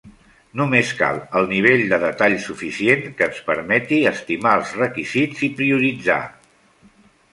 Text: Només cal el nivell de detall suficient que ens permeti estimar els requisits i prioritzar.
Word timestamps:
Només 0.59 0.93
cal 1.01 1.19
el 1.41 1.49
nivell 1.51 1.83
de 1.91 1.99
detall 2.03 2.37
suficient 2.47 3.05
que 3.19 3.27
ens 3.27 3.43
permeti 3.51 4.01
estimar 4.13 4.55
els 4.63 4.75
requisits 4.83 5.45
i 5.49 5.55
prioritzar. 5.61 6.19